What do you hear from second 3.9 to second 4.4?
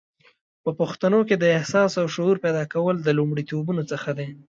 څخه دی